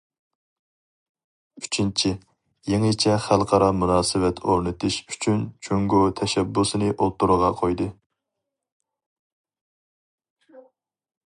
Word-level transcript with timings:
ئۈچىنچى، 1.63 2.13
يېڭىچە 2.73 3.17
خەلقئارا 3.25 3.67
مۇناسىۋەت 3.81 4.41
ئورنىتىش 4.47 4.99
ئۈچۈن 5.03 5.45
جۇڭگو 5.69 6.01
تەشەببۇسىنى 6.21 6.91
ئوتتۇرىغا 6.97 7.53
قويدى. 7.61 7.91